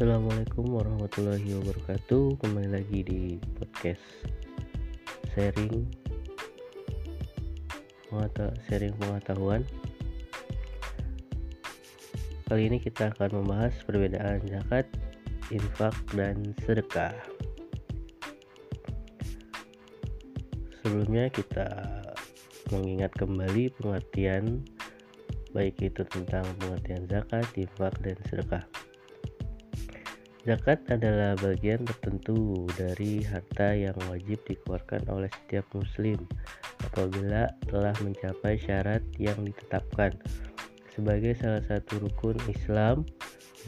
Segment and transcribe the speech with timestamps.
[0.00, 2.40] Assalamualaikum warahmatullahi wabarakatuh.
[2.40, 4.00] Kembali lagi di podcast
[5.36, 5.84] Sharing
[8.64, 9.60] Sharing pengetahuan.
[12.48, 14.88] Kali ini kita akan membahas perbedaan zakat,
[15.52, 17.12] infak, dan sedekah.
[20.80, 21.68] Sebelumnya kita
[22.72, 24.64] mengingat kembali pengertian
[25.52, 28.64] baik itu tentang pengertian zakat, infak, dan sedekah.
[30.40, 36.16] Zakat adalah bagian tertentu dari harta yang wajib dikeluarkan oleh setiap muslim
[36.80, 40.16] apabila telah mencapai syarat yang ditetapkan.
[40.96, 43.04] Sebagai salah satu rukun Islam,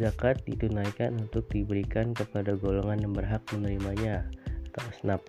[0.00, 4.24] zakat ditunaikan untuk diberikan kepada golongan yang berhak menerimanya
[4.72, 5.20] atau asnaf.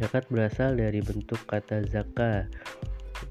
[0.00, 2.48] Zakat berasal dari bentuk kata zakat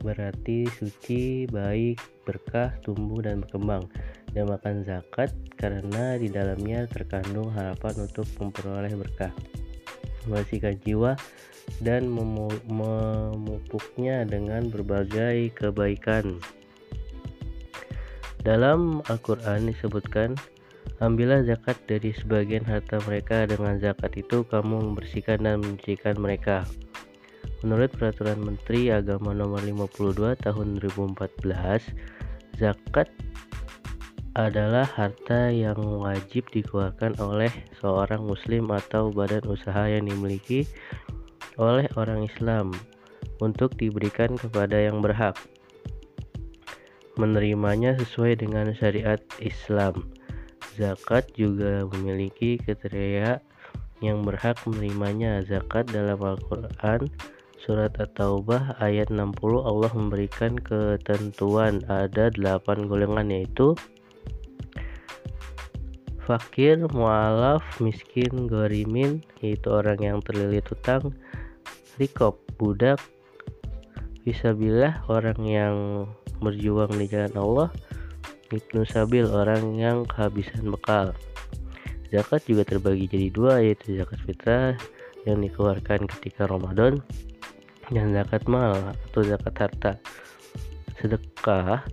[0.06, 1.98] berarti suci, baik,
[2.28, 3.88] berkah, tumbuh dan berkembang.
[4.34, 5.30] Dinamakan zakat
[5.62, 9.30] karena di dalamnya terkandung harapan untuk memperoleh berkah,
[10.26, 11.14] membersihkan jiwa
[11.86, 16.42] dan memupuknya dengan berbagai kebaikan.
[18.42, 20.34] Dalam Al-Quran disebutkan,
[21.00, 26.66] Ambillah zakat dari sebagian harta mereka dengan zakat itu kamu membersihkan dan menyucikan mereka.
[27.64, 31.94] Menurut Peraturan Menteri Agama Nomor 52 Tahun 2014,
[32.60, 33.08] zakat
[34.34, 40.66] adalah harta yang wajib dikeluarkan oleh seorang muslim atau badan usaha yang dimiliki
[41.62, 42.74] oleh orang Islam
[43.38, 45.38] untuk diberikan kepada yang berhak
[47.14, 50.10] menerimanya sesuai dengan syariat Islam.
[50.74, 53.38] Zakat juga memiliki kriteria
[54.02, 55.46] yang berhak menerimanya.
[55.46, 57.06] Zakat dalam Al-Qur'an
[57.64, 63.72] Surat At-Taubah ayat 60 Allah memberikan ketentuan ada 8 golongan yaitu
[66.24, 71.12] fakir, mualaf, miskin, gorimin yaitu orang yang terlilit hutang,
[72.00, 73.00] rikob, budak,
[74.24, 75.76] bisabilah orang yang
[76.40, 77.70] berjuang di jalan Allah,
[78.52, 81.12] ibnu sabil orang yang kehabisan bekal.
[82.14, 84.78] Zakat juga terbagi jadi dua yaitu zakat fitrah
[85.26, 87.02] yang dikeluarkan ketika Ramadan
[87.90, 89.92] dan zakat mal atau zakat harta.
[91.02, 91.84] Sedekah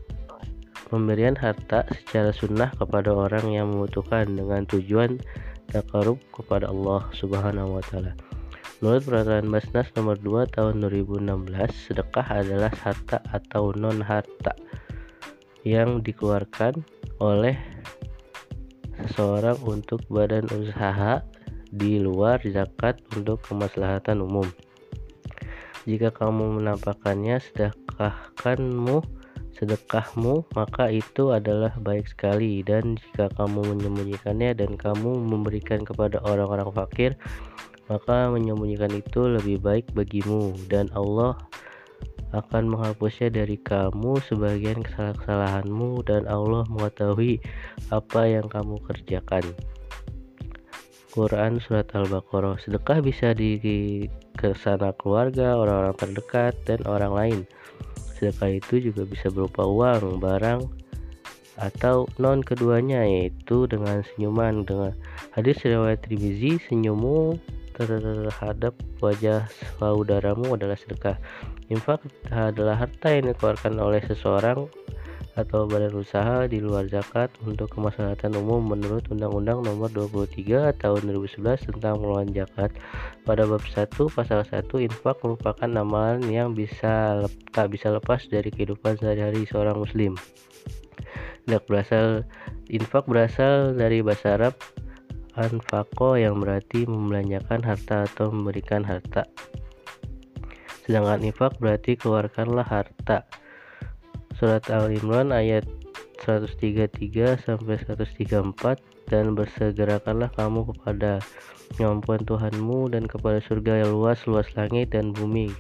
[0.90, 5.22] pemberian harta secara sunnah kepada orang yang membutuhkan dengan tujuan
[5.70, 8.18] takarub kepada Allah Subhanahu wa taala.
[8.82, 14.56] Menurut peraturan Basnas nomor 2 tahun 2016, sedekah adalah harta atau non harta
[15.62, 16.80] yang dikeluarkan
[17.20, 17.54] oleh
[19.04, 21.20] seseorang untuk badan usaha
[21.70, 24.48] di luar zakat untuk kemaslahatan umum.
[25.84, 29.19] Jika kamu menampakkannya, sedekahkanmu
[29.59, 32.62] sedekahmu, maka itu adalah baik sekali.
[32.62, 37.19] Dan jika kamu menyembunyikannya dan kamu memberikan kepada orang-orang fakir,
[37.91, 40.55] maka menyembunyikan itu lebih baik bagimu.
[40.71, 41.34] Dan Allah
[42.31, 47.43] akan menghapusnya dari kamu sebagian kesalahanmu dan Allah mengetahui
[47.91, 49.43] apa yang kamu kerjakan.
[51.11, 53.59] Quran Surat Al-Baqarah Sedekah bisa di
[54.38, 57.38] ke sana keluarga, orang-orang terdekat, dan orang lain
[58.20, 60.69] sedekah itu juga bisa berupa uang, barang,
[61.56, 64.69] atau non keduanya yaitu dengan senyuman.
[64.69, 64.92] Dengan
[65.32, 67.41] hadis riwayat Tirmizi senyummu
[67.72, 69.48] terhadap wajah
[69.81, 71.16] saudaramu adalah sedekah.
[71.72, 74.69] Infak adalah harta yang dikeluarkan oleh seseorang
[75.40, 81.72] atau badan usaha di luar zakat untuk kemaslahatan umum menurut Undang-Undang Nomor 23 Tahun 2011
[81.72, 82.70] tentang pengelolaan zakat.
[83.24, 87.24] Pada bab 1 pasal 1 infak merupakan amalan yang bisa
[87.56, 90.14] tak bisa lepas dari kehidupan sehari-hari seorang muslim.
[91.48, 92.28] Tidak berasal
[92.68, 94.54] infak berasal dari bahasa Arab
[95.34, 99.24] anfako yang berarti membelanjakan harta atau memberikan harta.
[100.84, 103.39] Sedangkan infak berarti keluarkanlah harta
[104.40, 105.68] surat Al-Imran ayat
[106.25, 108.81] 133 sampai 134
[109.12, 111.20] dan bersegerakanlah kamu kepada
[111.76, 115.52] kemampuan Tuhanmu dan kepada surga yang luas luas langit dan bumi.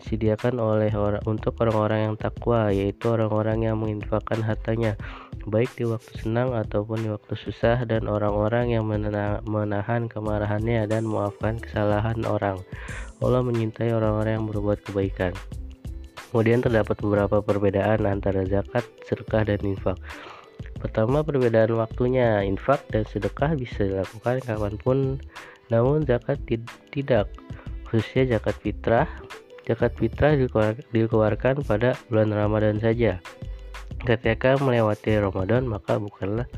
[0.00, 4.96] Disediakan oleh orang untuk orang-orang yang takwa yaitu orang-orang yang menginfakkan hartanya
[5.44, 8.88] baik di waktu senang ataupun di waktu susah dan orang-orang yang
[9.44, 12.56] menahan kemarahannya dan memaafkan kesalahan orang.
[13.20, 15.36] Allah menyintai orang-orang yang berbuat kebaikan
[16.32, 20.00] Kemudian terdapat beberapa perbedaan antara zakat, sedekah, dan infak.
[20.80, 22.40] Pertama, perbedaan waktunya.
[22.40, 24.98] Infak dan sedekah bisa dilakukan kapan pun,
[25.68, 26.40] namun zakat
[26.88, 27.28] tidak.
[27.84, 29.04] Khususnya zakat fitrah.
[29.68, 30.32] Zakat fitrah
[30.96, 33.20] dikeluarkan pada bulan Ramadan saja.
[34.02, 36.48] Ketika melewati Ramadan, maka bukanlah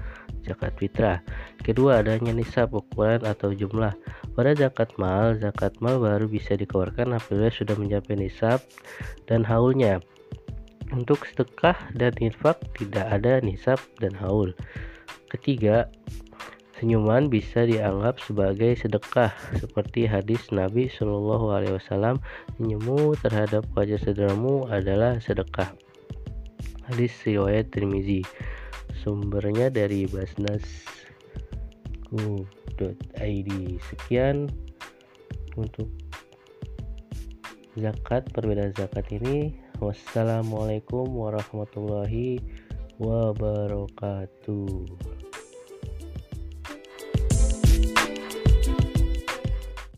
[0.44, 1.18] zakat fitrah.
[1.64, 3.96] Kedua, adanya nisab ukuran atau jumlah.
[4.36, 8.60] Pada zakat mal, zakat mal baru bisa dikeluarkan apabila sudah mencapai nisab
[9.26, 9.98] dan haulnya.
[10.92, 14.52] Untuk sedekah dan infak tidak ada nisab dan haul.
[15.32, 15.90] Ketiga,
[16.74, 19.30] Senyuman bisa dianggap sebagai sedekah,
[19.62, 22.18] seperti hadis Nabi Shallallahu Alaihi Wasallam,
[22.58, 25.70] senyummu terhadap wajah saudaramu adalah sedekah.
[26.90, 28.26] Hadis riwayat Tirmizi.
[29.04, 30.48] Sumbernya dari basnas.id.
[33.84, 34.48] Sekian
[35.60, 35.92] untuk
[37.76, 39.52] zakat perbedaan zakat ini.
[39.76, 42.40] Wassalamualaikum warahmatullahi
[42.96, 44.88] wabarakatuh.